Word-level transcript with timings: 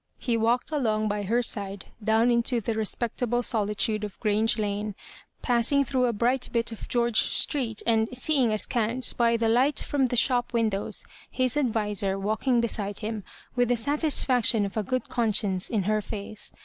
He 0.17 0.35
walked 0.35 0.71
along 0.71 1.09
by 1.09 1.21
her 1.21 1.43
side 1.43 1.85
down 2.03 2.31
into 2.31 2.59
the 2.59 2.73
respectable 2.73 3.43
solitude 3.43 4.03
of 4.03 4.19
Grange 4.19 4.57
Lane, 4.57 4.95
passing 5.43 5.85
through 5.85 6.05
a 6.05 6.11
bright 6.11 6.49
bit 6.51 6.71
of 6.71 6.89
Gleorge 6.89 7.19
Street, 7.19 7.83
and 7.85 8.09
seeing 8.11 8.51
askance, 8.51 9.13
by 9.13 9.37
the 9.37 9.47
light 9.47 9.79
from 9.81 10.07
the 10.07 10.15
shop 10.15 10.53
windows, 10.53 11.05
his 11.29 11.55
adviser 11.55 12.17
walking 12.17 12.59
beside 12.61 12.97
him, 13.05 13.23
with 13.55 13.67
the 13.69 13.77
satisfaction 13.77 14.65
of 14.65 14.75
a 14.75 14.81
good 14.81 15.07
conscience 15.07 15.69
in 15.69 15.83
her 15.83 16.01
face. 16.01 16.51